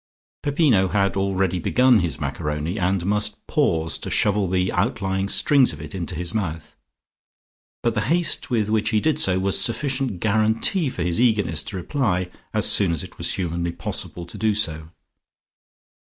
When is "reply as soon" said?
11.77-12.91